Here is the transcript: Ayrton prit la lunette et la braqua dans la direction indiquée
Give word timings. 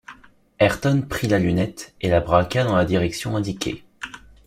Ayrton 0.57 1.03
prit 1.07 1.27
la 1.27 1.37
lunette 1.37 1.93
et 2.01 2.09
la 2.09 2.21
braqua 2.21 2.63
dans 2.63 2.75
la 2.75 2.85
direction 2.85 3.35
indiquée 3.37 3.83